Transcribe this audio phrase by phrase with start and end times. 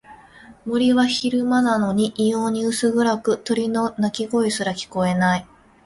[0.65, 5.45] 森は昼間なのに異様に薄暗く、鳥の鳴き声すら聞こえない。